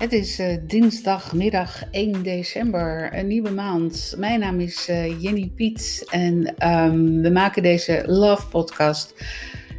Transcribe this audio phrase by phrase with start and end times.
[0.00, 4.14] Het is uh, dinsdagmiddag 1 december, een nieuwe maand.
[4.16, 9.14] Mijn naam is uh, Jenny Piet en um, we maken deze Love Podcast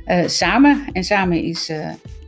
[0.05, 0.85] uh, samen.
[0.91, 1.71] En samen is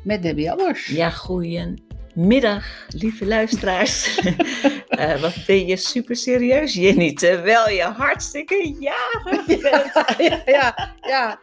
[0.03, 0.85] met Debbie Albers.
[0.85, 4.21] Ja, goeiemiddag, lieve luisteraars.
[5.21, 9.61] wat ben je super serieus, Jenny, terwijl je hartstikke jarig bent.
[9.61, 10.93] ja, ja, ja.
[11.01, 11.39] Ja,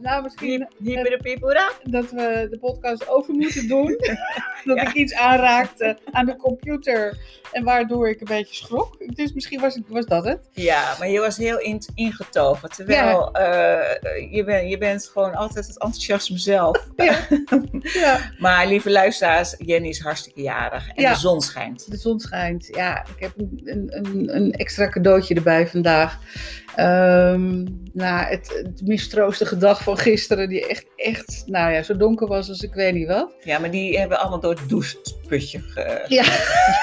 [0.00, 3.96] nou misschien Hier de people dat we de podcast over moeten doen.
[4.64, 7.18] dat ik iets aanraakte aan de computer
[7.52, 9.14] en waardoor ik een beetje schrok.
[9.14, 10.48] Dus misschien was, was dat het.
[10.52, 12.70] Ja, maar je was heel in, ingetogen.
[12.70, 16.88] Terwijl uh, je, ben, je bent gewoon altijd het enthousiasme zelf.
[16.96, 17.18] Ja.
[18.02, 18.32] ja.
[18.38, 21.90] maar lieve luisteraars, Jenny is hartstikke jarig en de zon schijnt.
[21.90, 23.06] De zon schijnt, ja.
[23.16, 26.18] Ik heb een, een, een extra cadeautje erbij vandaag.
[26.76, 28.80] Um, nou, het, het
[29.38, 32.94] mistroostige dag van gisteren, die echt, echt, nou ja, zo donker was als ik weet
[32.94, 33.34] niet wat.
[33.44, 36.04] Ja, maar die hebben allemaal door het doucheputje ge...
[36.08, 36.24] Ja,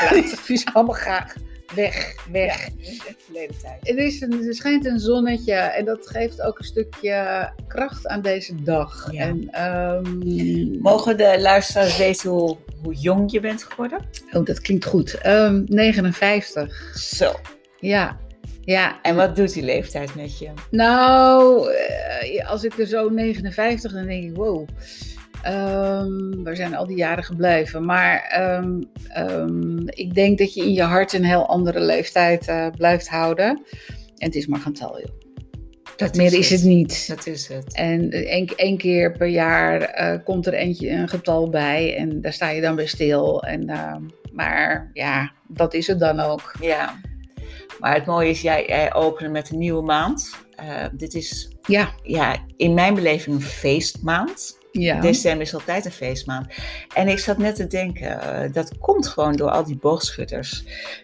[0.48, 1.36] die allemaal graag
[1.76, 2.70] weg, weg.
[2.78, 3.80] Ja, tijd.
[3.80, 8.22] Het is een, er schijnt een zonnetje en dat geeft ook een stukje kracht aan
[8.22, 9.12] deze dag.
[9.12, 9.22] Ja.
[9.22, 14.00] En, um, Mogen de luisteraars weten hoe, hoe jong je bent geworden?
[14.32, 15.26] Oh, dat klinkt goed.
[15.26, 16.98] Um, 59.
[16.98, 17.32] Zo.
[17.80, 18.18] Ja,
[18.66, 19.02] ja.
[19.02, 20.52] En wat doet die leeftijd met je?
[20.72, 24.68] Nou, eh, als ik er zo 59, dan denk ik, wow.
[25.48, 27.86] Um, waar zijn al die jaren gebleven?
[27.86, 32.68] Maar um, um, ik denk dat je in je hart een heel andere leeftijd uh,
[32.78, 33.48] blijft houden.
[34.18, 35.24] En het is maar getal, joh.
[35.96, 36.60] Dat meer is het.
[36.60, 36.70] het.
[36.70, 37.08] niet.
[37.08, 37.74] Dat is het.
[37.74, 38.12] En
[38.56, 42.62] één keer per jaar uh, komt er eentje een getal bij en daar sta je
[42.62, 43.44] dan weer stil.
[43.44, 43.72] En,
[44.32, 46.56] maar ja, dat is het dan ook.
[46.62, 47.00] Ja.
[47.86, 50.36] Maar het mooie is, jij, jij opende met een nieuwe maand.
[50.60, 51.94] Uh, dit is ja.
[52.04, 54.58] Ja, in mijn beleving een feestmaand.
[54.72, 55.02] Ja.
[55.02, 56.48] December is altijd een feestmaand.
[56.94, 60.64] En ik zat net te denken, uh, dat komt gewoon door al die boogschutters.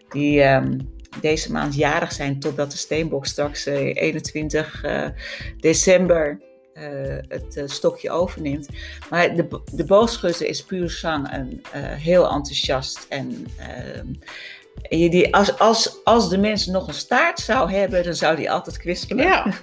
[0.10, 0.78] Die um,
[1.20, 4.84] deze maand jarig zijn totdat de Steenbok straks uh, 21
[5.58, 6.42] december
[6.74, 8.68] uh, het uh, stokje overneemt.
[9.10, 13.06] Maar de, de boogschutter is puur zang en uh, heel enthousiast.
[13.10, 13.48] En
[14.90, 18.78] die, als, als, als de mensen nog een staart zou hebben, dan zou die altijd
[18.78, 19.26] kwispelen.
[19.26, 19.54] Ja.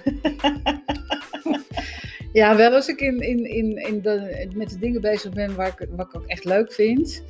[2.39, 5.67] ja, wel als ik in, in, in, in de, met de dingen bezig ben waar
[5.67, 7.23] ik, wat ik ook echt leuk vind.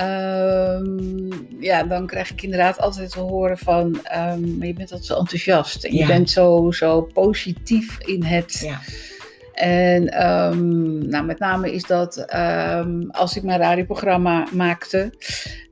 [0.00, 1.28] Um,
[1.60, 5.18] ja, dan krijg ik inderdaad altijd te horen van, um, maar je bent altijd zo
[5.18, 5.84] enthousiast.
[5.84, 8.60] En je bent zo, zo positief in het...
[8.64, 8.80] Ja
[9.60, 15.12] en um, nou, met name is dat um, als ik mijn radioprogramma maakte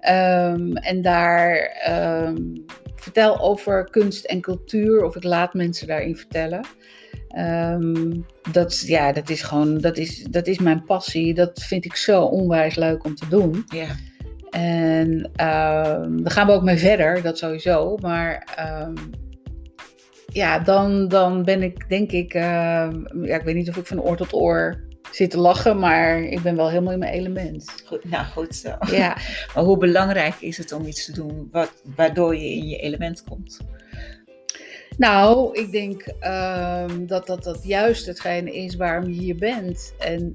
[0.09, 1.77] um, en daar
[2.97, 6.61] vertel over kunst en cultuur, of ik laat mensen daarin vertellen.
[8.53, 11.35] dat, ja, dat is gewoon, dat is, dat is mijn passie.
[11.35, 13.65] Dat vind ik zo onwijs leuk om te doen.
[13.67, 13.87] Ja.
[14.51, 15.31] En
[16.23, 17.97] daar gaan we ook mee verder, dat sowieso.
[17.97, 18.47] Maar
[20.33, 22.43] ja, dan, dan ben ik denk ik, uh,
[23.23, 26.43] ja, ik weet niet of ik van oor tot oor zit te lachen, maar ik
[26.43, 27.75] ben wel helemaal in mijn element.
[27.87, 28.77] Goed, nou goed zo.
[28.91, 29.17] Ja.
[29.55, 33.25] maar hoe belangrijk is het om iets te doen wat, waardoor je in je element
[33.25, 33.59] komt?
[34.97, 39.95] Nou, ik denk um, dat, dat dat juist hetgene is waarom je hier bent.
[39.99, 40.35] En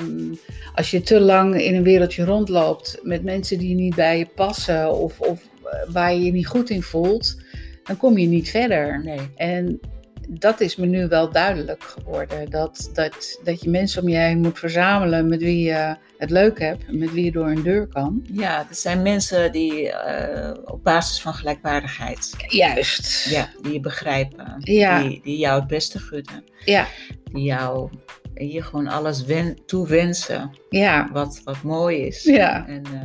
[0.00, 0.38] um,
[0.74, 4.92] als je te lang in een wereldje rondloopt met mensen die niet bij je passen
[4.92, 7.42] of, of eh, waar je je niet goed in voelt,
[7.84, 9.04] dan kom je niet verder.
[9.04, 9.20] Nee.
[9.36, 9.80] En
[10.28, 12.50] dat is me nu wel duidelijk geworden.
[12.50, 16.58] Dat, dat, dat je mensen om je heen moet verzamelen met wie je het leuk
[16.58, 16.92] hebt.
[16.92, 18.26] Met wie je door een deur kan.
[18.32, 22.34] Ja, dat zijn mensen die uh, op basis van gelijkwaardigheid.
[22.48, 23.24] Juist.
[23.24, 24.56] Ja, die je begrijpen.
[24.58, 25.02] Ja.
[25.02, 26.44] Die, die jou het beste gunnen.
[26.64, 26.86] Ja.
[27.32, 27.90] Die jou
[28.34, 30.50] je gewoon alles wen, toewensen.
[30.68, 31.08] Ja.
[31.12, 32.22] Wat, wat mooi is.
[32.22, 32.66] Ja.
[32.66, 33.00] En, uh,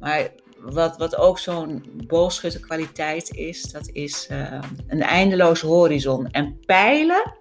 [0.00, 0.28] maar
[0.72, 1.84] wat, wat ook zo'n
[2.60, 6.30] kwaliteit is, dat is uh, een eindeloze horizon.
[6.30, 7.34] En pijlen,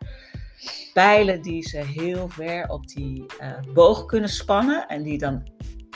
[0.93, 5.43] pijlen die ze heel ver op die uh, boog kunnen spannen en die dan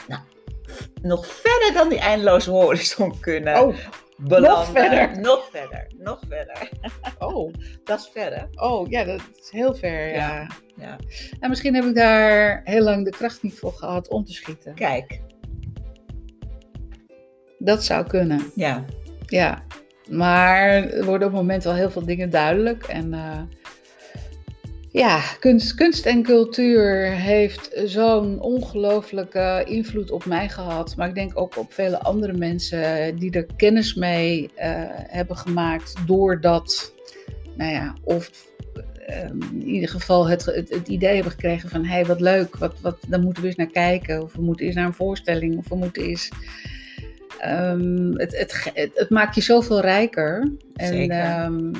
[0.08, 0.20] nou,
[1.02, 3.62] nog verder dan die eindeloze horizon kunnen.
[3.62, 3.74] Oh.
[4.16, 4.50] Belanden.
[4.50, 5.20] Nog verder.
[5.20, 5.86] Nog verder.
[5.98, 6.68] Nog verder.
[7.18, 7.54] Oh.
[7.84, 8.48] dat is verder.
[8.54, 10.08] Oh, ja, dat is heel ver.
[10.08, 10.14] Ja.
[10.14, 10.48] ja.
[10.76, 10.98] ja.
[11.40, 14.74] En misschien heb ik daar heel lang de kracht niet voor gehad om te schieten.
[14.74, 15.20] Kijk,
[17.60, 18.40] dat zou kunnen.
[18.54, 18.84] Ja.
[19.26, 19.62] Ja.
[20.08, 22.84] Maar er worden op het moment wel heel veel dingen duidelijk.
[22.84, 23.40] En uh,
[24.92, 30.96] ja, kunst, kunst en cultuur heeft zo'n ongelooflijke invloed op mij gehad.
[30.96, 34.50] Maar ik denk ook op vele andere mensen die er kennis mee uh,
[34.94, 35.94] hebben gemaakt.
[36.06, 36.94] Doordat,
[37.56, 38.30] nou ja, of
[39.06, 42.80] ehm, in ieder geval het, het, idee hebben gekregen van hé, hey, wat leuk, wat,
[42.80, 44.22] wat, dan moeten we eens naar kijken.
[44.22, 46.28] Of we moeten eens naar een voorstelling, of we moeten eens.
[47.46, 50.52] Um, het, het, het, maakt je zoveel rijker.
[50.74, 51.10] En.
[51.44, 51.72] Um,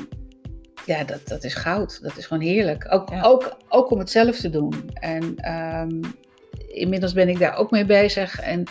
[0.85, 1.99] ja, dat, dat is goud.
[2.01, 2.85] Dat is gewoon heerlijk.
[2.89, 4.73] Ook, ook, ook om het zelf te doen.
[4.93, 5.35] En
[6.67, 8.39] inmiddels ben ik daar ook mee bezig.
[8.39, 8.63] En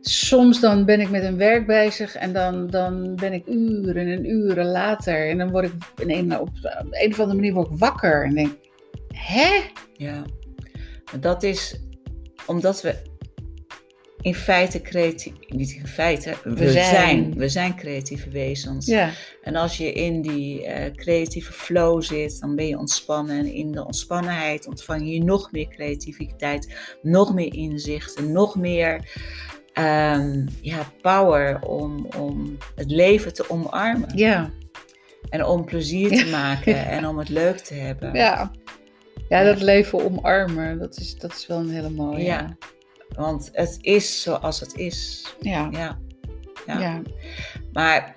[0.00, 4.30] soms dan ben ik met een werk bezig en dan, dan ben ik uren en
[4.30, 5.28] uren later.
[5.28, 6.48] En dan word ik in een, op
[6.90, 8.54] een of andere manier word ik wakker en denk,
[9.14, 9.60] hè?
[9.92, 10.22] Ja,
[11.20, 11.80] dat is
[12.46, 12.94] omdat we
[14.28, 17.34] in feite creatief, niet in feite, we, zijn.
[17.34, 18.86] we zijn creatieve wezens.
[18.86, 19.10] Ja.
[19.42, 23.38] En als je in die uh, creatieve flow zit, dan ben je ontspannen.
[23.38, 28.94] En in de ontspannenheid ontvang je nog meer creativiteit, nog meer inzicht en nog meer
[29.74, 34.16] um, ja, power om, om het leven te omarmen.
[34.16, 34.50] Ja.
[35.30, 38.14] En om plezier te maken en om het leuk te hebben.
[38.14, 38.50] Ja,
[39.28, 42.24] ja dat leven omarmen, dat is, dat is wel een hele mooie.
[42.24, 42.56] Ja,
[43.08, 45.26] want het is zoals het is.
[45.40, 45.68] Ja.
[45.72, 45.98] Ja.
[46.66, 47.02] ja.
[47.72, 48.16] Maar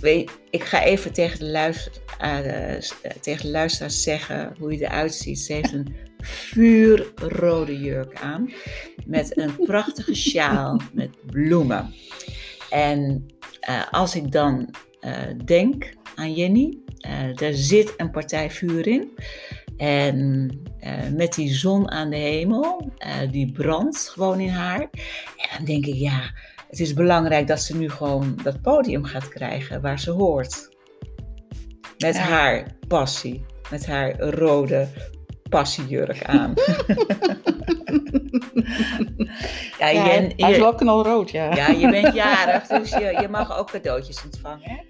[0.00, 1.92] weet, ik ga even tegen de, luister,
[2.22, 2.74] uh,
[3.20, 5.38] tegen de luisteraars zeggen hoe je eruit ziet.
[5.38, 5.94] Ze heeft een
[6.50, 8.52] vuurrode jurk aan.
[9.06, 11.94] Met een prachtige sjaal met bloemen.
[12.70, 13.26] En
[13.68, 15.12] uh, als ik dan uh,
[15.44, 16.78] denk aan Jenny,
[17.36, 19.10] er zit een partij vuur in.
[19.76, 20.50] En
[21.14, 22.92] met die zon aan de hemel,
[23.30, 24.80] die brandt gewoon in haar.
[24.80, 26.30] En dan denk ik, ja,
[26.68, 30.68] het is belangrijk dat ze nu gewoon dat podium gaat krijgen waar ze hoort.
[31.98, 34.88] Met haar passie, met haar rode
[35.48, 36.54] passiejurk aan.
[39.78, 41.54] ja, ja, je, hij is wel knalrood, ja.
[41.54, 44.84] Ja, je bent jarig, dus je, je mag ook cadeautjes ontvangen.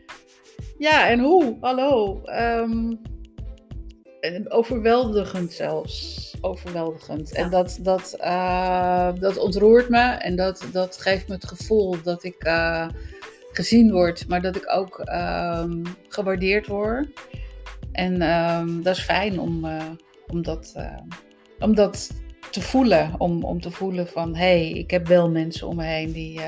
[0.78, 1.56] Ja, en hoe?
[1.60, 2.20] Hallo.
[2.24, 3.00] Um,
[4.48, 6.34] overweldigend zelfs.
[6.40, 7.32] Overweldigend.
[7.32, 12.24] En dat, dat, uh, dat ontroert me en dat, dat geeft me het gevoel dat
[12.24, 12.88] ik uh,
[13.52, 17.08] gezien word, maar dat ik ook um, gewaardeerd word.
[17.92, 19.82] En um, dat is fijn om, uh,
[20.26, 20.74] om dat,
[21.58, 22.10] om dat
[22.50, 23.14] te voelen.
[23.18, 26.40] Om, om te voelen van hé, hey, ik heb wel mensen om me heen die,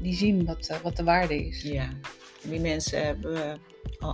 [0.00, 1.62] die zien wat, wat de waarde is.
[1.62, 1.88] Ja,
[2.42, 3.60] die mensen hebben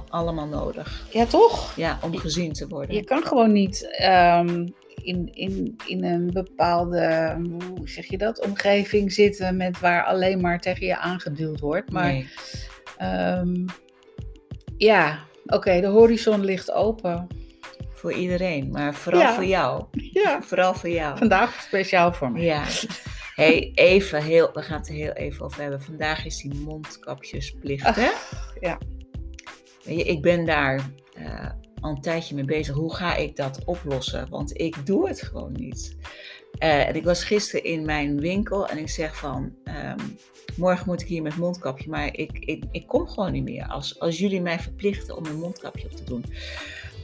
[0.08, 1.06] allemaal nodig.
[1.12, 1.76] Ja, toch?
[1.76, 2.96] Ja, om gezien te worden.
[2.96, 7.36] Je kan gewoon niet um, in, in, in een bepaalde,
[7.76, 11.92] hoe zeg je dat, omgeving zitten met waar alleen maar tegen je aangeduwd wordt.
[11.92, 12.28] Maar nee.
[13.38, 13.64] um,
[14.76, 17.26] ja, oké, de horizon ligt open
[17.92, 19.84] voor iedereen, maar vooral voor jou.
[19.90, 20.42] Ja.
[20.48, 21.18] Vooral voor jou.
[21.18, 22.42] Vandaag speciaal voor mij.
[22.42, 22.64] Ja.
[23.34, 25.82] Hey, even heel, we gaan het er heel even over hebben.
[25.82, 28.10] Vandaag is die mondkapjesplicht, hè?
[28.60, 28.78] Ja.
[29.86, 31.50] Ik ben daar uh,
[31.80, 32.74] al een tijdje mee bezig.
[32.74, 34.28] Hoe ga ik dat oplossen?
[34.30, 35.96] Want ik doe het gewoon niet.
[36.62, 40.18] Uh, en ik was gisteren in mijn winkel en ik zeg van, um,
[40.56, 43.66] morgen moet ik hier met mondkapje, maar ik, ik, ik kom gewoon niet meer.
[43.66, 46.24] Als, als jullie mij verplichten om een mondkapje op te doen.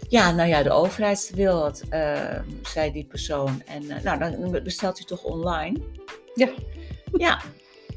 [0.09, 3.63] Ja, nou ja, de overheid wil het, uh, zei die persoon.
[3.67, 5.81] En uh, nou, dan bestelt u toch online?
[6.35, 6.53] Ja.
[7.17, 7.43] Ja,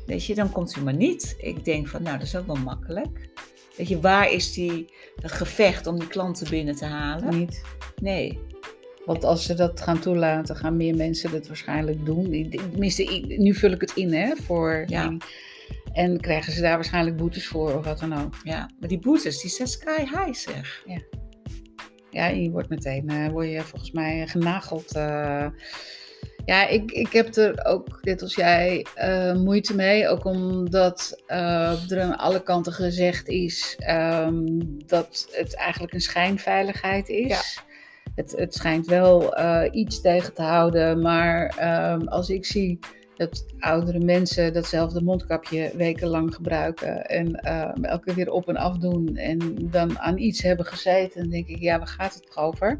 [0.05, 1.35] weet je, dan komt u maar niet.
[1.37, 3.29] Ik denk van, nou, dat is ook wel makkelijk.
[3.77, 7.37] Weet je, waar is die, dat gevecht om die klanten binnen te halen?
[7.37, 7.61] Niet.
[8.01, 8.39] Nee.
[9.05, 12.49] Want als ze dat gaan toelaten, gaan meer mensen dat waarschijnlijk doen.
[12.49, 14.83] Tenminste, nu vul ik het in, hè, voor...
[14.87, 15.07] Ja.
[15.07, 15.17] Die,
[15.93, 18.35] en krijgen ze daar waarschijnlijk boetes voor of wat dan ook.
[18.43, 20.83] Ja, maar die boetes, die zijn sky high, zeg.
[20.85, 21.01] Ja
[22.15, 24.95] ja, je wordt meteen uh, word je volgens mij genageld.
[24.95, 25.47] Uh.
[26.45, 30.07] Ja, ik, ik heb er ook, net als jij, uh, moeite mee.
[30.07, 37.27] Ook omdat er aan alle kanten gezegd is um, dat het eigenlijk een schijnveiligheid is.
[37.27, 37.63] Ja.
[38.15, 39.33] Het, het schijnt wel
[39.71, 41.57] iets tegen te houden, maar
[41.93, 42.79] um, als ik zie
[43.15, 47.35] dat oudere mensen datzelfde mondkapje wekenlang gebruiken en
[47.81, 51.47] elke keer weer op en af doen en dan aan iets hebben gezeten, dan denk
[51.47, 52.79] ik, ja, waar gaat het over?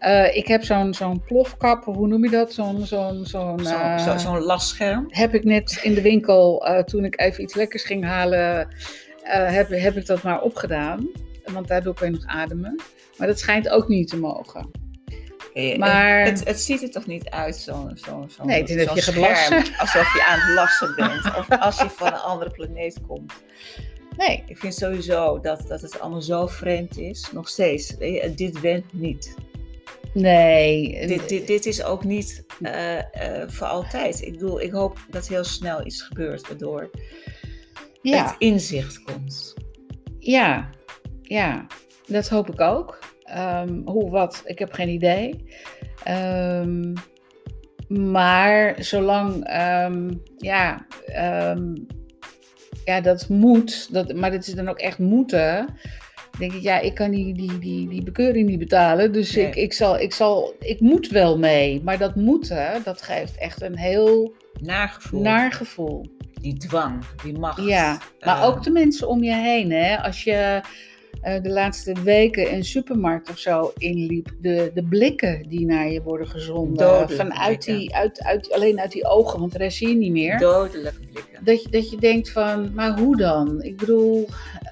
[0.00, 2.52] Uh, ik heb zo'n zo'n plofkap, hoe noem je dat?
[2.52, 5.06] Zo'n zo'n zo'n uh, zo, zo lastscherm.
[5.08, 8.68] Heb ik net in de winkel, toen ik even iets lekkers ging halen,
[9.22, 11.08] heb, heb ik dat maar opgedaan.
[11.44, 12.80] Want daardoor kun je nog ademen.
[13.16, 14.70] Maar dat schijnt ook niet te mogen.
[15.54, 16.24] Eh, maar...
[16.24, 20.14] Het, het, ziet er toch niet uit, zo'n zo, zo, nee, zo je scherm, alsof
[20.14, 21.36] je aan het lassen bent.
[21.38, 23.32] of als je van een andere planeet komt.
[24.16, 24.42] Nee.
[24.46, 27.28] Ik vind sowieso dat, dat het allemaal zo vreemd is.
[27.32, 27.96] Nog steeds.
[28.36, 29.34] Dit went niet.
[30.14, 31.06] Nee.
[31.06, 33.02] Dit, dit, dit is ook niet uh, uh,
[33.46, 34.22] voor altijd.
[34.22, 36.90] Ik bedoel, ik hoop dat heel snel iets gebeurt waardoor
[38.02, 38.24] ja.
[38.24, 39.54] het inzicht komt.
[40.18, 40.70] Ja,
[41.22, 41.66] ja,
[42.06, 42.98] dat hoop ik ook.
[43.22, 45.44] Ehm, hoe, wat, ik heb geen idee.
[46.08, 46.92] Um,
[47.88, 49.48] maar zolang,
[50.36, 50.86] ja,
[52.84, 55.66] ja, dat moet, dat, maar dat is dan ook echt moeten.
[56.38, 59.12] Denk ik, ja, ik kan die, die, die, die bekeuring niet betalen.
[59.12, 61.82] Dus ik, ik, zal, ik, zal, ik moet wel mee.
[61.84, 65.20] Maar dat moeten, dat geeft echt een heel naar gevoel.
[65.20, 66.06] Naar gevoel.
[66.40, 67.64] Die dwang, die macht.
[67.64, 69.70] Ja, maar ook de mensen om je heen.
[69.72, 70.02] Hè?
[70.02, 70.60] Als je
[71.22, 76.02] uh, de laatste weken een supermarkt of zo inliep, de, de blikken die naar je
[76.02, 77.10] worden gezonden.
[77.10, 80.38] vanuit die, uit, uit, alleen uit die ogen, want de rest zie je niet meer.
[80.38, 81.44] Dodelijke blikken.
[81.44, 83.62] Dat je, dat je denkt van, maar hoe dan?
[83.62, 84.28] Ik bedoel,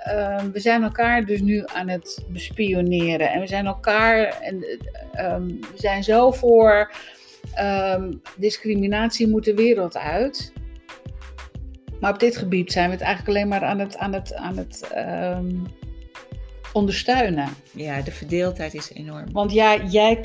[0.06, 3.30] uh, we zijn elkaar dus nu aan het bespioneren.
[3.30, 4.54] En we zijn elkaar, en
[5.14, 6.92] uh, we zijn zo voor
[7.60, 10.52] um, discriminatie moet de wereld uit.
[12.00, 14.56] Maar op dit gebied zijn we het eigenlijk alleen maar aan het, aan het, aan
[14.56, 15.66] het um,
[16.72, 17.48] ondersteunen.
[17.72, 19.32] Ja, de verdeeldheid is enorm.
[19.32, 20.24] Want ja, jij,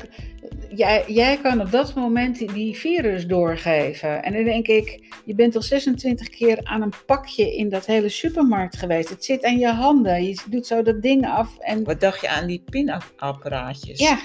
[0.74, 4.22] jij, jij kan op dat moment die virus doorgeven.
[4.22, 8.08] En dan denk ik, je bent al 26 keer aan een pakje in dat hele
[8.08, 9.08] supermarkt geweest.
[9.08, 10.24] Het zit aan je handen.
[10.24, 11.58] Je doet zo dat ding af.
[11.58, 11.84] En...
[11.84, 13.98] Wat dacht je aan die pinapparaatjes?
[13.98, 14.18] Ja,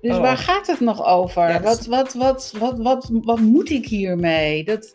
[0.00, 0.20] dus oh.
[0.20, 1.62] waar gaat het nog over?
[1.62, 4.64] wat, wat, wat, wat, wat, wat moet ik hiermee?
[4.64, 4.94] Dat,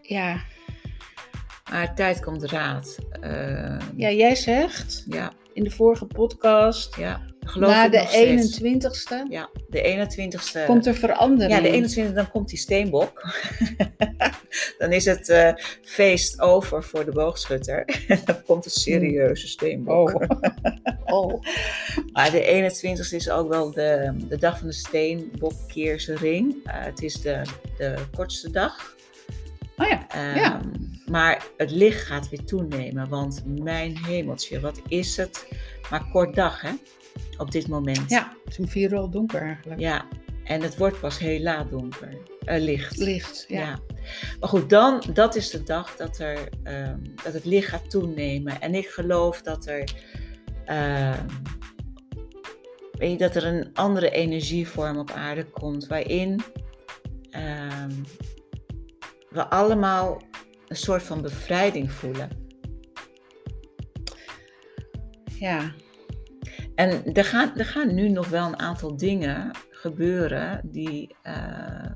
[0.00, 0.40] ja.
[1.70, 2.98] Maar tijd komt raad.
[3.22, 5.32] Uh, ja, jij zegt ja.
[5.52, 6.96] in de vorige podcast.
[6.96, 7.20] Ja.
[7.54, 9.30] Na de 21ste.
[9.30, 10.66] Ja, de 21ste.
[10.66, 11.64] Komt er verandering?
[11.64, 13.22] Ja, de 21ste dan komt die steenbok.
[14.78, 15.52] dan is het uh,
[15.82, 18.04] feest over voor de boogschutter.
[18.24, 20.14] dan komt een serieuze steenbok.
[20.14, 20.28] Oh.
[21.18, 21.42] oh.
[22.12, 26.54] maar de 21ste is ook wel de, de dag van de steenbokkeerse ring.
[26.54, 27.42] Uh, het is de,
[27.76, 28.94] de kortste dag.
[29.76, 30.30] Oh ja.
[30.30, 30.60] Um, ja.
[31.06, 35.48] Maar het licht gaat weer toenemen, want mijn hemeltje, wat is het?
[35.90, 36.70] Maar kort dag, hè?
[37.38, 38.10] op dit moment.
[38.10, 39.80] Ja, het is om vier uur al donker eigenlijk.
[39.80, 40.06] Ja,
[40.44, 42.08] en het wordt pas heel laat donker.
[42.46, 42.96] Uh, licht.
[42.96, 43.78] Licht, ja.
[44.40, 48.60] Maar goed, dan, dat is de dag dat, er, um, dat het licht gaat toenemen.
[48.60, 49.92] En ik geloof dat er,
[50.66, 51.18] uh,
[52.92, 55.86] weet je, dat er een andere energievorm op aarde komt.
[55.86, 56.40] Waarin
[59.34, 60.22] we allemaal
[60.66, 62.28] een soort van bevrijding voelen.
[65.24, 65.72] Ja,
[66.74, 71.90] en er gaan, er gaan nu nog wel een aantal dingen gebeuren die, uh,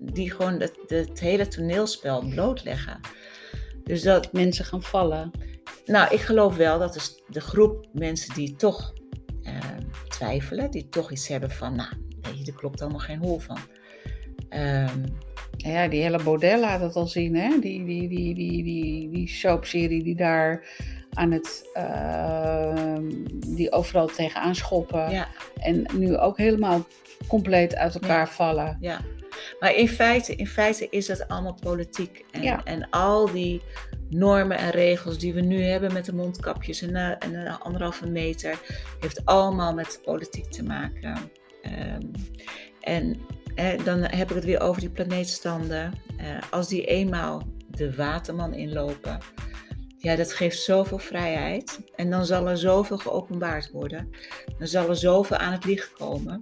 [0.00, 3.00] die gewoon het, het hele toneelspel blootleggen.
[3.84, 5.30] Dus dat mensen gaan vallen.
[5.84, 8.92] Nou, ik geloof wel dat dus de groep mensen die toch
[9.42, 9.58] uh,
[10.08, 11.88] twijfelen, die toch iets hebben van, nou,
[12.20, 13.58] weet je, er klopt allemaal geen hol van.
[14.50, 15.04] Um,
[15.56, 17.58] ja, die hele Baudet laat het al zien, hè?
[17.60, 20.64] Die, die, die, die, die, die soapserie die daar
[21.12, 22.96] aan het, uh,
[23.46, 25.10] die overal tegenaan schoppen.
[25.10, 25.28] Ja.
[25.56, 26.86] En nu ook helemaal
[27.26, 28.76] compleet uit elkaar vallen.
[28.80, 29.00] Ja,
[29.60, 32.24] maar in feite, in feite is het allemaal politiek.
[32.30, 32.64] En, ja.
[32.64, 33.62] en al die
[34.08, 38.06] normen en regels die we nu hebben met de mondkapjes en, uh, en een anderhalve
[38.06, 38.60] meter,
[39.00, 41.18] heeft allemaal met politiek te maken.
[41.62, 42.10] Um,
[42.80, 43.20] en
[43.56, 45.92] eh, dan heb ik het weer over die planeetstanden.
[46.20, 49.18] Uh, als die eenmaal de waterman inlopen,
[49.98, 51.80] ja, dat geeft zoveel vrijheid.
[51.96, 54.10] En dan zal er zoveel geopenbaard worden.
[54.58, 56.40] Dan zal er zoveel aan het licht komen,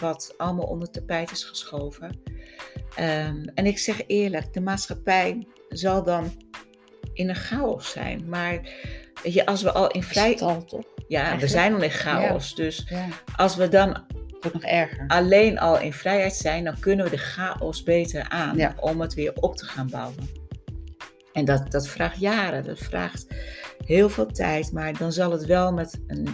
[0.00, 2.20] wat allemaal onder tapijt is geschoven.
[2.98, 6.32] Um, en ik zeg eerlijk, de maatschappij zal dan
[7.12, 8.28] in een chaos zijn.
[8.28, 8.60] Maar
[9.22, 10.84] weet je, als we al in toch?
[11.08, 12.54] Ja, we zijn al in chaos.
[12.54, 13.08] Dus ja.
[13.36, 14.06] als we dan
[14.40, 15.04] wordt nog erger.
[15.06, 19.32] alleen al in vrijheid zijn, dan kunnen we de chaos beter aan om het weer
[19.34, 20.46] op te gaan bouwen.
[21.32, 23.26] En dat, dat vraagt jaren, dat vraagt
[23.84, 26.28] heel veel tijd, maar dan zal het wel met een,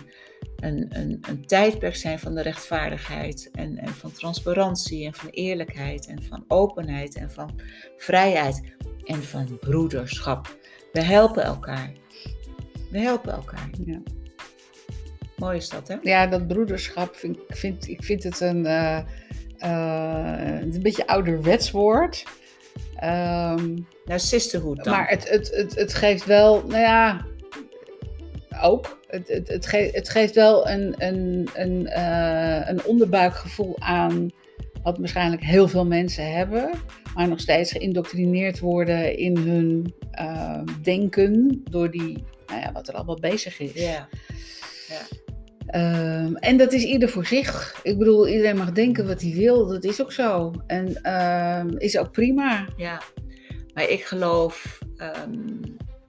[0.56, 6.06] een, een, een tijdperk zijn van de rechtvaardigheid en, en van transparantie en van eerlijkheid
[6.06, 7.60] en van openheid en van
[7.96, 10.58] vrijheid en van broederschap.
[10.92, 11.92] We helpen elkaar.
[12.90, 13.70] We helpen elkaar.
[13.84, 14.02] Ja.
[15.36, 15.96] Mooi is dat, hè?
[16.02, 18.98] Ja, dat broederschap, vind, vind, ik vind het een, uh,
[19.58, 22.24] uh, een beetje ouderwets woord.
[23.04, 24.92] Um, nou, sisterhood dan.
[24.92, 27.26] Maar het, het, het, het geeft wel, nou ja,
[28.62, 28.98] ook.
[29.06, 34.30] Het, het, het, geeft, het geeft wel een, een, een, uh, een onderbuikgevoel aan
[34.82, 36.70] wat waarschijnlijk heel veel mensen hebben,
[37.14, 42.94] maar nog steeds geïndoctrineerd worden in hun uh, denken door die, nou ja, wat er
[42.94, 43.72] allemaal bezig is.
[43.72, 44.08] Ja.
[44.88, 45.22] ja.
[45.66, 47.80] Um, en dat is ieder voor zich.
[47.82, 49.66] Ik bedoel, iedereen mag denken wat hij wil.
[49.66, 50.52] Dat is ook zo.
[50.66, 52.66] En um, is ook prima.
[52.76, 53.02] Ja,
[53.74, 54.78] maar ik geloof.
[55.26, 55.60] Um,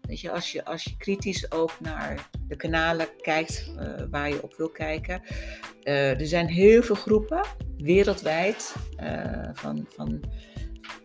[0.07, 4.43] Weet je, als je, als je kritisch ook naar de kanalen kijkt uh, waar je
[4.43, 5.21] op wil kijken.
[5.83, 7.45] Uh, er zijn heel veel groepen
[7.77, 10.23] wereldwijd uh, van, van,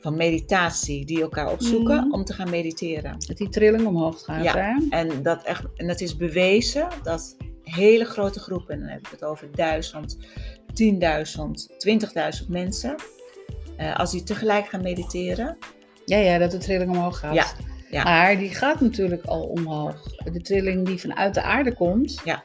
[0.00, 2.12] van meditatie die elkaar opzoeken mm.
[2.12, 3.16] om te gaan mediteren.
[3.18, 4.44] Dat die trilling omhoog gaat.
[4.44, 4.86] Ja, hè?
[4.90, 7.36] En, dat echt, en dat is bewezen dat
[7.70, 10.22] hele grote groepen, en dan heb ik het over duizend, 10.000,
[12.42, 12.94] 20.000 mensen,
[13.94, 15.58] als die tegelijk gaan mediteren.
[16.04, 17.34] Ja, ja, dat de trilling omhoog gaat.
[17.34, 17.46] Ja,
[17.90, 18.02] ja.
[18.02, 20.02] Maar die gaat natuurlijk al omhoog.
[20.32, 22.20] De trilling die vanuit de aarde komt.
[22.24, 22.42] Ja.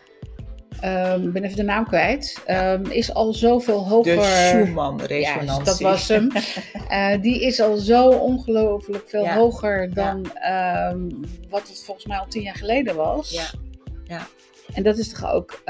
[0.84, 2.44] Um, ik ben even de naam kwijt.
[2.48, 4.15] Um, is al zoveel hoger.
[4.15, 5.46] De Schumann-resonantie.
[5.46, 6.29] Ja, dat was hem.
[6.91, 10.25] uh, die is al zo ongelooflijk veel hoger dan
[10.91, 13.32] um, wat het volgens mij al tien jaar geleden was.
[13.32, 13.46] Ja.
[14.03, 14.27] ja.
[14.75, 15.62] En dat is toch ook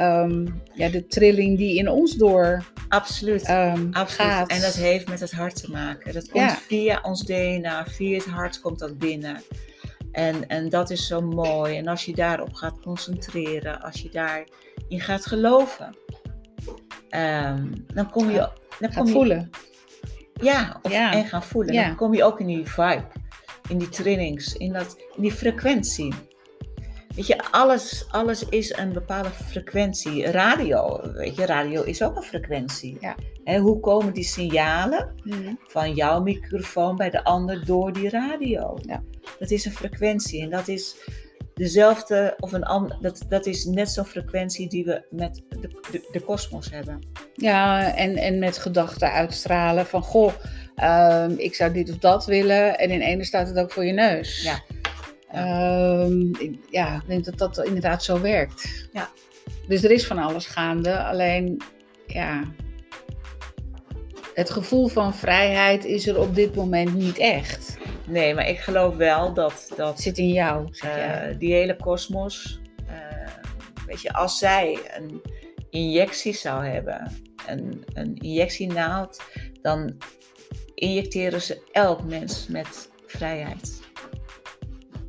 [0.73, 3.45] ja, de trilling die in ons door Absoluut.
[3.91, 4.31] Absoluut.
[4.31, 4.49] Gaat.
[4.49, 6.13] En dat heeft met het hart te maken.
[6.13, 9.41] Dat komt via ons DNA, via het hart komt dat binnen.
[10.11, 11.77] En, en dat is zo mooi.
[11.77, 15.95] En als je daarop gaat concentreren, als je daarin gaat geloven,
[17.09, 18.49] um, dan kom je.
[18.79, 19.49] Dan kom je, voelen.
[20.41, 21.73] Ja, of, en gaan voelen.
[21.73, 23.07] Dan kom je ook in die vibe,
[23.69, 26.13] in die trainings, in, dat, in die frequentie.
[27.15, 30.25] Weet je, alles, alles is een bepaalde frequentie.
[30.25, 32.97] Radio, weet je, radio is ook een frequentie.
[32.99, 33.15] Ja.
[33.43, 35.53] En hoe komen die signalen mhm.
[35.67, 38.77] van jouw microfoon bij de ander door die radio?
[38.81, 39.03] Ja.
[39.39, 40.95] Dat is een frequentie en dat is
[41.53, 45.41] dezelfde, of een ander, dat, dat is net zo'n frequentie die we met
[46.11, 46.99] de kosmos hebben.
[47.33, 50.33] Ja, en, en met gedachten uitstralen van, goh,
[50.77, 52.77] uh, ik zou dit of dat willen.
[52.77, 54.43] En in ene staat het ook voor je neus.
[54.43, 54.74] Ja.
[55.37, 56.31] Um,
[56.69, 58.87] ja, ik denk dat dat inderdaad zo werkt.
[58.93, 59.09] Ja.
[59.67, 61.03] Dus er is van alles gaande.
[61.03, 61.61] Alleen,
[62.07, 62.43] ja,
[64.33, 67.77] het gevoel van vrijheid is er op dit moment niet echt.
[68.07, 69.71] Nee, maar ik geloof wel dat...
[69.75, 72.59] dat zit in jou, uh, Die hele kosmos...
[72.89, 72.95] Uh,
[73.85, 75.21] weet je, als zij een
[75.69, 77.11] injectie zou hebben,
[77.47, 79.21] een, een injectienaald,
[79.61, 79.97] dan
[80.73, 83.81] injecteren ze elk mens met vrijheid.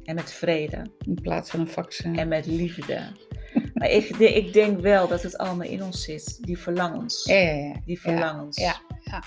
[0.07, 0.83] En met vrede.
[0.99, 2.19] In plaats van een vaccin.
[2.19, 3.01] En met liefde.
[3.75, 6.39] maar ik, ik, denk wel dat het allemaal in ons zit.
[6.41, 7.25] Die verlangens.
[7.25, 7.75] Ja, ja, ja.
[7.85, 8.57] Die verlangens.
[8.57, 9.23] Ja, ja,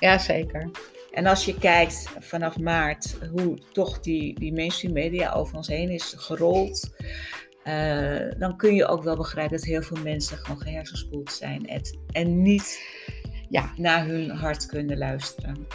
[0.00, 0.18] ja.
[0.18, 0.70] zeker.
[1.10, 5.90] En als je kijkt vanaf maart hoe toch die, die mainstream media over ons heen
[5.90, 6.90] is gerold.
[7.64, 11.66] Uh, dan kun je ook wel begrijpen dat heel veel mensen gewoon gehersenspoeld zijn.
[11.66, 12.82] En, en niet
[13.48, 15.66] ja, naar hun hart kunnen luisteren.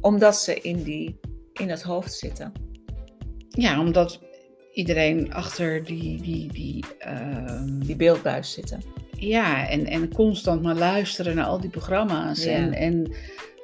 [0.00, 1.20] Omdat ze in, die,
[1.52, 2.52] in het hoofd zitten.
[3.52, 4.20] Ja, omdat
[4.72, 8.82] iedereen achter die, die, die, uh, die beeldbuis zitten.
[9.18, 12.44] Ja, en, en constant maar luisteren naar al die programma's.
[12.44, 13.12] En, en,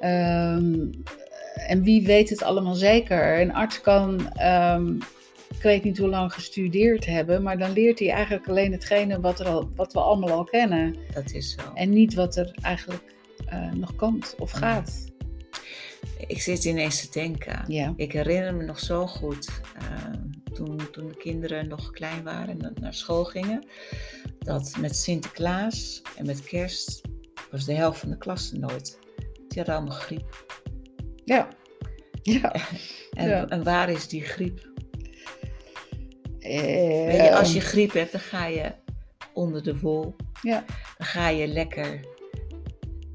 [0.09, 0.91] um,
[1.67, 3.41] en wie weet het allemaal zeker?
[3.41, 4.97] Een arts kan, um,
[5.55, 9.39] ik weet niet hoe lang gestudeerd hebben, maar dan leert hij eigenlijk alleen hetgene wat,
[9.39, 10.95] er al, wat we allemaal al kennen.
[11.13, 11.73] Dat is zo.
[11.73, 13.13] En niet wat er eigenlijk
[13.53, 15.07] uh, nog komt of gaat.
[16.27, 17.63] Ik zit ineens te denken.
[17.67, 17.93] Ja.
[17.95, 19.49] Ik herinner me nog zo goed,
[19.81, 20.13] uh,
[20.53, 23.65] toen, toen de kinderen nog klein waren en naar school gingen,
[24.39, 27.01] dat met Sinterklaas en met kerst
[27.51, 28.99] was de helft van de klas nooit.
[29.47, 30.45] Die hadden allemaal griep.
[31.25, 31.47] Ja.
[32.21, 32.55] ja.
[33.11, 34.67] en, en waar is die griep?
[36.39, 38.71] Weet je, als je griep hebt, dan ga je
[39.33, 40.15] onder de wol.
[40.41, 40.65] Ja.
[40.97, 41.99] Dan ga je lekker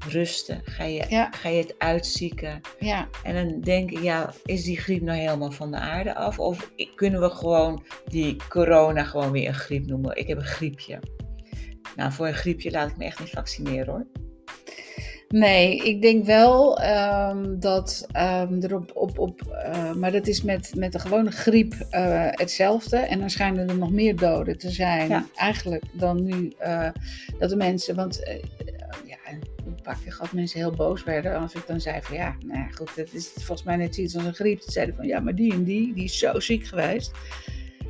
[0.07, 0.61] rusten.
[0.63, 2.61] Ga je, ga je het uitzieken.
[2.79, 3.07] Ja.
[3.23, 6.39] En dan denk ik, ja, is die griep nou helemaal van de aarde af?
[6.39, 10.17] Of kunnen we gewoon die corona gewoon weer een griep noemen?
[10.17, 10.99] Ik heb een griepje.
[11.95, 14.05] Nou, voor een griepje laat ik me echt niet vaccineren hoor.
[15.27, 19.19] Nee, ik denk wel um, dat um, er op.
[19.19, 22.97] op, uh, maar dat is met, met de gewone griep uh, hetzelfde.
[22.97, 25.25] En dan schijnen er nog meer doden te zijn, ja.
[25.35, 26.89] eigenlijk, dan nu uh,
[27.39, 27.95] dat de mensen.
[27.95, 28.39] Want
[29.85, 32.67] paar keer gehad mensen heel boos werden als ik dan zei van ja, nou ja,
[32.71, 34.61] goed, het is volgens mij net iets als een griep.
[34.61, 37.11] Ze zeiden van ja, maar die en die, die is zo ziek geweest.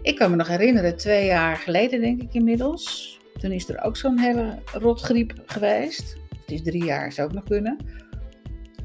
[0.01, 3.19] Ik kan me nog herinneren, twee jaar geleden denk ik inmiddels.
[3.39, 6.17] Toen is er ook zo'n hele rotgriep geweest.
[6.29, 7.77] Het is drie jaar, zou ook nog kunnen.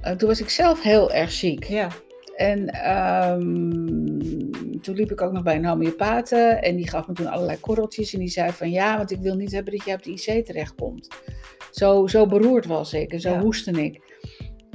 [0.05, 1.65] Uh, toen was ik zelf heel erg ziek.
[1.65, 1.89] Ja.
[2.37, 7.27] En um, toen liep ik ook nog bij een homeopaat en die gaf me toen
[7.27, 10.03] allerlei korreltjes en die zei van ja, want ik wil niet hebben dat je op
[10.03, 11.09] de IC terechtkomt.
[11.71, 13.41] Zo, zo beroerd was ik en zo ja.
[13.41, 14.01] hoestte ik.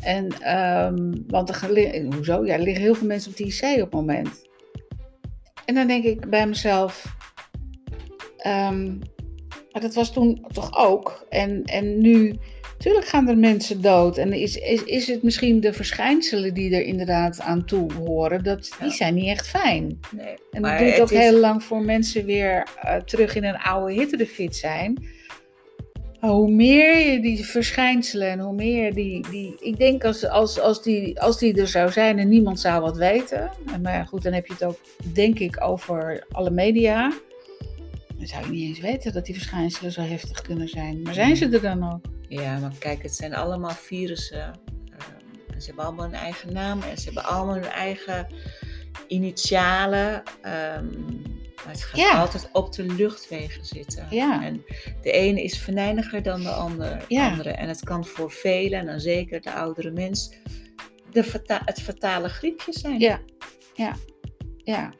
[0.03, 2.45] En, um, want er, hoezo?
[2.45, 4.47] Ja, er liggen heel veel mensen op de IC op het moment.
[5.65, 7.15] En dan denk ik bij mezelf,
[8.47, 8.99] um,
[9.71, 11.25] Maar dat was toen toch ook.
[11.29, 12.35] En, en nu,
[12.77, 14.17] natuurlijk gaan er mensen dood.
[14.17, 18.75] En is, is, is het misschien de verschijnselen die er inderdaad aan toe horen, dat,
[18.79, 19.99] die zijn niet echt fijn.
[20.11, 23.93] Nee, en dat duurt ook heel lang voor mensen weer uh, terug in een oude
[23.93, 25.05] hitterefit zijn.
[26.27, 29.29] Hoe meer je die verschijnselen en hoe meer die.
[29.29, 32.81] die ik denk als, als, als, die, als die er zou zijn en niemand zou
[32.81, 33.51] wat weten.
[33.81, 34.79] Maar goed, dan heb je het ook,
[35.13, 37.11] denk ik, over alle media
[38.17, 41.01] dan zou je niet eens weten dat die verschijnselen zo heftig kunnen zijn.
[41.01, 42.05] Maar zijn ze er dan ook?
[42.27, 44.59] Ja, maar kijk, het zijn allemaal virussen.
[44.89, 48.27] Uh, ze hebben allemaal een eigen naam en ze hebben allemaal hun eigen
[49.07, 50.23] initialen.
[50.77, 51.23] Um,
[51.55, 54.07] maar het gaat altijd op de luchtwegen zitten.
[54.09, 54.43] Ja.
[54.43, 54.63] En
[55.01, 56.99] de ene is venijniger dan de andere.
[57.07, 57.29] Ja.
[57.29, 57.49] andere.
[57.49, 60.33] En het kan voor velen, en dan zeker de oudere mens,
[61.11, 62.99] de het fatale griepje zijn.
[62.99, 63.19] Ja,
[63.73, 63.95] ja,
[64.57, 64.93] ja,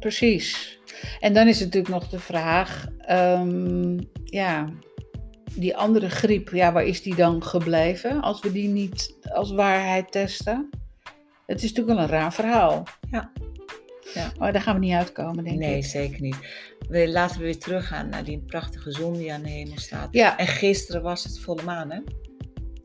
[0.00, 0.78] precies.
[1.20, 4.68] En dan is het natuurlijk nog de vraag, um, ja,
[5.54, 10.12] die andere griep, ja, waar is die dan gebleven als we die niet als waarheid
[10.12, 10.70] testen?
[11.46, 12.82] Het is natuurlijk wel een raar verhaal.
[13.10, 13.32] Ja.
[14.14, 14.32] Ja.
[14.38, 15.66] Maar daar gaan we niet uitkomen, denk ik.
[15.66, 16.36] Nee, zeker niet.
[16.88, 20.08] We, laten we weer teruggaan naar die prachtige zon die aan de hemel staat.
[20.10, 20.38] Ja.
[20.38, 22.00] En gisteren was het volle maan, hè?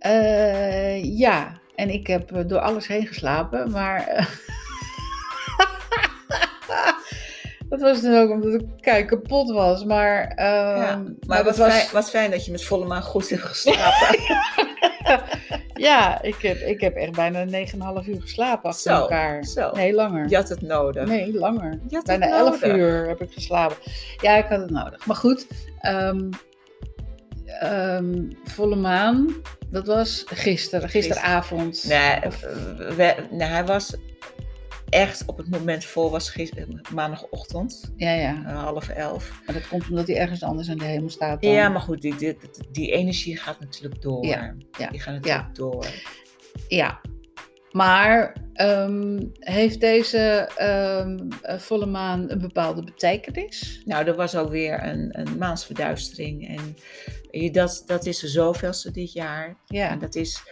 [0.01, 4.05] Uh, ja, en ik heb door alles heen geslapen, maar...
[7.69, 9.84] Dat was dan ook omdat ik kijk kapot was.
[9.84, 11.73] Maar, uh, ja, maar, maar wat, was...
[11.73, 14.19] fijn, wat fijn dat je met volle maan goed hebt geslapen.
[15.80, 19.44] ja, ik heb, ik heb echt bijna 9,5 uur geslapen achter zo, elkaar.
[19.44, 19.72] Zo.
[19.72, 20.30] Nee, langer.
[20.30, 21.08] Je had het nodig.
[21.08, 21.80] Nee, langer.
[22.04, 23.78] bijna 11 uur heb ik geslapen.
[24.22, 25.06] Ja, ik had het nodig.
[25.06, 25.48] Maar goed,
[25.82, 26.30] um,
[27.63, 29.36] um, volle maan.
[29.72, 31.86] Dat was gisteren, gisteravond.
[31.88, 32.20] Nee,
[32.96, 33.96] we, nee, hij was
[34.89, 36.36] echt op het moment voor was
[36.93, 37.93] maandagochtend.
[37.95, 38.34] Ja, ja.
[38.34, 39.41] Uh, half elf.
[39.45, 41.41] Maar dat komt omdat hij ergens anders aan de hemel staat.
[41.41, 41.52] Dan.
[41.52, 42.38] Ja, maar goed, die, die,
[42.71, 44.25] die, energie gaat natuurlijk door.
[44.25, 44.89] Ja, ja.
[44.89, 45.54] Die gaat natuurlijk ja.
[45.54, 45.86] door.
[46.67, 47.02] Ja.
[47.71, 50.49] Maar um, heeft deze
[51.06, 51.28] um,
[51.60, 53.82] volle maan een bepaalde betekenis?
[53.86, 56.58] Nou, er was ook weer een, een maansverduistering.
[56.58, 56.75] En
[57.52, 59.58] dat, dat is de zoveelste dit jaar.
[59.65, 59.89] Ja.
[59.89, 60.43] En dat is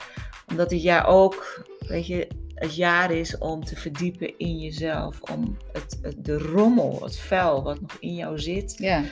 [0.48, 2.28] omdat dit jaar ook, weet je,
[2.60, 5.22] het jaar is om te verdiepen in jezelf.
[5.22, 9.04] Om het, het, de rommel, het vuil wat nog in jou zit, ja.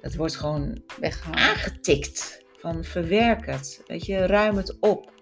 [0.00, 1.36] dat wordt gewoon Weggehaald.
[1.36, 2.42] aangetikt.
[2.58, 5.12] Van verwerk het, weet je, ruim het op.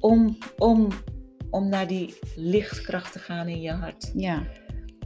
[0.00, 0.88] Om, om,
[1.50, 4.10] om naar die lichtkracht te gaan in je hart.
[4.14, 4.46] Ja.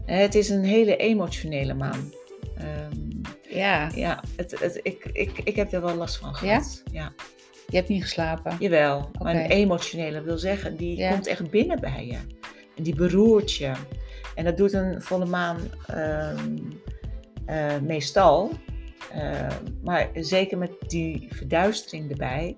[0.05, 2.13] Het is een hele emotionele maan.
[2.59, 3.91] Um, ja.
[3.95, 6.83] Ja, het, het, ik, ik, ik heb er wel last van gehad.
[6.91, 7.01] Ja?
[7.01, 7.13] ja.
[7.75, 8.57] Je hebt niet geslapen?
[8.59, 12.19] Jawel, maar een emotionele wil zeggen, die komt echt binnen bij je.
[12.77, 13.73] En die beroert je.
[14.35, 16.59] En dat doet een volle maan ehm,
[17.47, 18.51] eh, meestal.
[19.15, 19.47] Uh,
[19.83, 22.57] maar zeker met die verduistering erbij.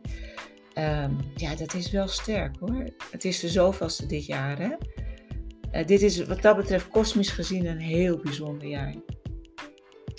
[0.75, 2.85] Ehm, ja, dat is wel sterk hoor.
[3.11, 4.71] Het is de zoveelste dit jaar hè.
[5.73, 8.95] Uh, dit is wat dat betreft kosmisch gezien een heel bijzonder jaar.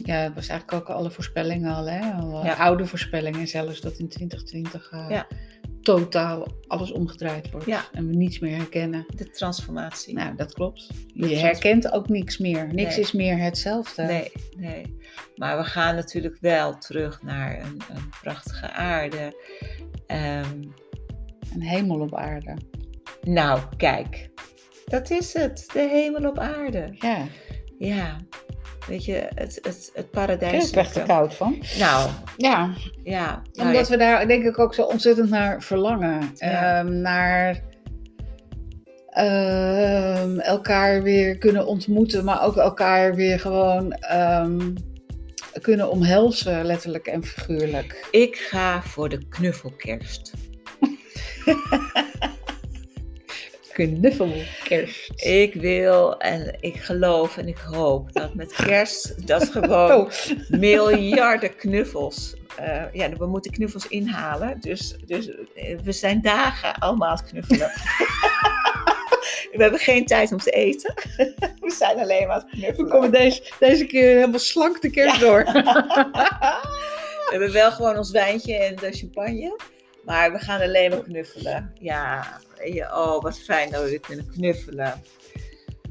[0.05, 2.11] Ja, het was eigenlijk ook alle voorspellingen al, hè?
[2.11, 5.27] Al, eh, Oude voorspellingen zelfs, dat in 2020 uh, ja.
[5.81, 7.67] totaal alles omgedraaid wordt.
[7.91, 9.05] En we niets meer herkennen.
[9.15, 10.13] De transformatie.
[10.13, 10.87] Nou, dat klopt.
[11.13, 12.73] je herkent ook niks meer.
[12.73, 14.03] Niks is meer hetzelfde.
[14.03, 14.97] Nee, nee.
[15.35, 19.41] Maar we gaan natuurlijk wel terug naar een, een prachtige aarde.
[20.07, 20.73] Um,
[21.53, 22.57] een hemel op aarde.
[23.21, 24.29] Nou, kijk.
[24.85, 25.69] Dat is het.
[25.73, 26.95] De hemel op aarde.
[26.99, 27.27] Ja.
[27.77, 28.17] Ja.
[28.87, 30.71] Weet je, het, het, het paradijs.
[30.71, 31.63] Ik er koud van.
[31.79, 32.73] Nou, ja.
[33.03, 36.31] ja nou, Omdat we daar denk ik ook zo ontzettend naar verlangen.
[36.37, 37.61] Ehm, naar
[39.09, 44.73] ehm, elkaar weer kunnen ontmoeten, maar ook elkaar weer gewoon um,
[45.61, 48.07] kunnen omhelzen, letterlijk en figuurlijk.
[48.11, 50.31] Ik ga voor de knuffelkerst.
[53.77, 55.11] knuffelkerst.
[55.15, 60.09] Ik wil en ik geloof en ik hoop dat met kerst dat gewoon oh.
[60.47, 62.35] miljarden knuffels.
[62.59, 64.57] Uh, ja, we moeten knuffels inhalen.
[64.59, 67.71] Dus, dus eh, we zijn dagen allemaal aan het knuffelen.
[69.53, 70.93] we hebben geen tijd om te eten.
[71.61, 72.85] we zijn alleen maar aan het knuffelen.
[72.85, 75.43] We komen deze, deze keer helemaal slank de kerst door.
[75.43, 79.55] we hebben wel gewoon ons wijntje en de champagne.
[80.07, 81.71] Maar we gaan alleen maar knuffelen.
[81.79, 82.39] Ja,
[82.79, 85.01] oh, wat fijn dat we weer kunnen knuffelen.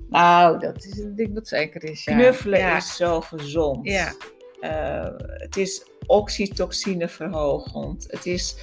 [0.08, 2.04] Nou, dat is een ding wat zeker is.
[2.04, 2.14] Ja.
[2.14, 3.88] Knuffelen is zo gezond.
[3.88, 4.12] Ja.
[4.60, 8.06] Uh, het is oxytocine verhogend.
[8.08, 8.56] Het is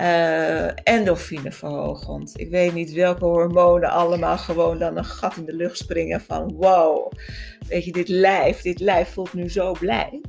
[0.00, 2.40] uh, endorfine verhogend.
[2.40, 6.54] Ik weet niet welke hormonen allemaal gewoon dan een gat in de lucht springen van
[6.54, 7.12] wow.
[7.68, 10.20] Weet je, dit lijf, dit lijf voelt nu zo blij.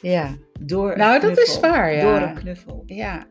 [0.00, 0.36] Ja.
[0.60, 2.02] Door nou, dat is waar, ja.
[2.02, 2.82] Door een knuffel.
[2.86, 3.26] Ja.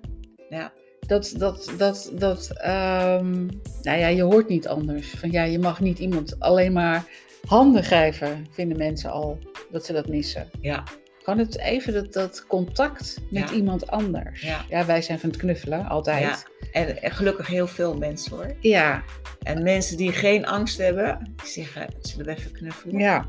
[0.50, 0.72] Ja.
[1.08, 3.50] Dat, dat, dat, dat, um,
[3.82, 5.10] nou ja, je hoort niet anders.
[5.10, 7.06] Van ja, je mag niet iemand alleen maar
[7.48, 9.40] handen geven, vinden mensen al
[9.72, 10.50] dat ze dat missen.
[10.62, 10.84] Ja.
[11.24, 14.42] Gewoon het, even dat, dat contact met iemand anders.
[14.42, 14.66] Ja.
[14.70, 14.86] ja.
[14.86, 16.46] wij zijn van het knuffelen, altijd.
[16.72, 16.82] Ja.
[16.82, 18.56] En, gelukkig heel veel mensen hoor.
[18.60, 19.04] Ja.
[19.42, 23.00] En mensen die geen angst hebben, die zeggen, zullen we even knuffelen?
[23.00, 23.26] Ja.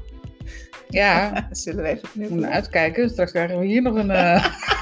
[0.88, 1.46] Ja.
[1.50, 2.30] zullen we even knuffelen?
[2.30, 4.10] Moeten uitkijken, straks krijgen we hier nog een...
[4.10, 4.46] Uh...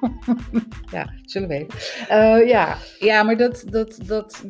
[0.92, 1.78] ja, zullen we even.
[2.10, 2.76] Uh, ja.
[2.98, 4.44] ja, maar dat, dat, dat,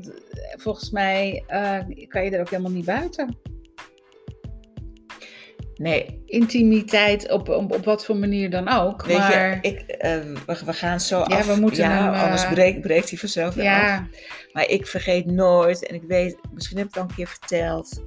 [0.56, 3.38] volgens mij uh, kan je er ook helemaal niet buiten.
[5.74, 6.22] Nee.
[6.26, 9.04] Intimiteit op, op, op wat voor manier dan ook.
[9.04, 9.58] Weet maar...
[9.62, 11.46] je, ik, uh, we, we, gaan zo ja, af.
[11.46, 13.96] We moeten ja, hem, anders breekt, breekt hij vanzelf weer ja.
[13.96, 14.20] af.
[14.52, 18.02] Maar ik vergeet nooit, en ik weet, misschien heb ik het al een keer verteld,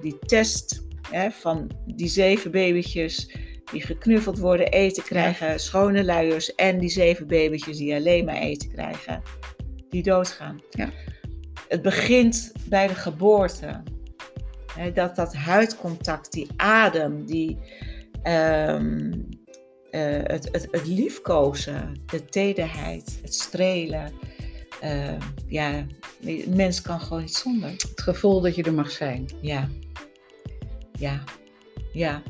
[0.00, 0.86] die test
[1.30, 3.30] van die zeven babytjes
[3.70, 8.68] die geknuffeld worden, eten krijgen, schone luiers en die zeven babytjes die alleen maar eten
[8.68, 9.22] krijgen,
[9.88, 10.60] die doodgaan.
[10.70, 10.90] Ja.
[11.68, 13.82] Het begint bij de geboorte
[14.94, 17.58] dat dat huidcontact, die adem, die,
[18.24, 19.28] um,
[19.90, 24.12] uh, het, het, het liefkozen, de tederheid, het strelen.
[24.84, 25.86] Uh, ja,
[26.20, 27.70] een mens kan gewoon niet zonder.
[27.70, 29.28] Het gevoel dat je er mag zijn.
[29.40, 29.68] Ja.
[30.92, 31.22] Ja.
[31.92, 32.22] Ja.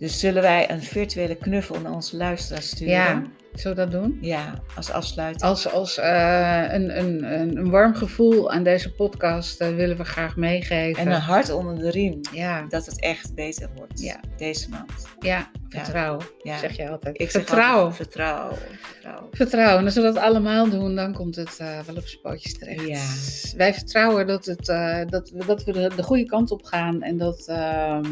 [0.00, 2.94] Dus zullen wij een virtuele knuffel naar onze luisteraars sturen?
[2.94, 3.22] Ja.
[3.52, 4.18] Zullen we dat doen?
[4.20, 5.42] Ja, als afsluiting.
[5.42, 10.36] Als, als uh, een, een, een warm gevoel aan deze podcast uh, willen we graag
[10.36, 11.02] meegeven.
[11.02, 12.20] En een hart onder de riem.
[12.32, 12.66] Ja.
[12.68, 14.20] Dat het echt beter wordt ja.
[14.36, 15.06] deze maand.
[15.18, 16.26] Ja, vertrouwen.
[16.42, 16.58] Ja.
[16.58, 17.20] Zeg je altijd.
[17.20, 17.94] Ik vertrouwen.
[17.94, 18.56] vertrouwen.
[18.82, 19.28] Vertrouwen.
[19.30, 19.78] Vertrouwen.
[19.78, 22.86] En als we dat allemaal doen, dan komt het uh, wel op zijn pootjes terecht.
[22.86, 23.56] Ja.
[23.56, 24.66] Wij vertrouwen dat, het,
[25.10, 27.02] dat, dat we de, de, goede kant op gaan.
[27.02, 28.02] En dat, ehm,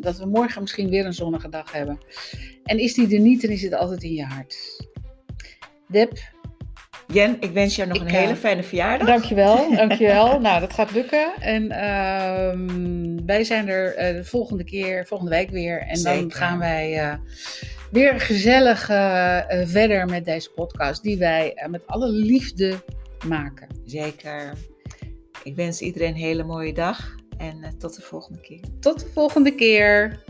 [0.00, 1.98] dat we morgen misschien weer een zonnige dag hebben.
[2.70, 4.86] En is die er niet, dan is het altijd in je hart.
[5.88, 6.12] Deb.
[7.06, 9.08] Jen, ik wens jou nog ik, een hele fijne verjaardag.
[9.08, 10.40] Dankjewel, dankjewel.
[10.40, 11.32] nou, dat gaat lukken.
[11.40, 15.80] En uh, wij zijn er uh, de volgende keer, volgende week weer.
[15.80, 16.20] En Zeker.
[16.20, 17.14] dan gaan wij uh,
[17.90, 18.84] weer gezellig
[19.66, 22.74] verder met deze podcast, die wij met alle liefde
[23.26, 23.68] maken.
[23.84, 24.52] Zeker.
[25.42, 28.60] Ik wens iedereen een hele mooie dag en tot de volgende keer.
[28.80, 30.22] Tot de volgende keer.